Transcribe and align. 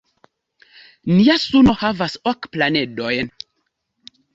Nia 1.11 1.37
suno 1.45 1.77
havas 1.85 2.19
ok 2.35 2.51
planedojn. 2.59 3.35